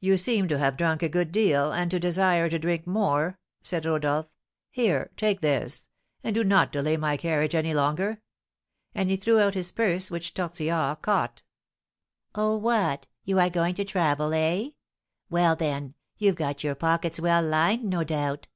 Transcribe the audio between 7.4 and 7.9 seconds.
any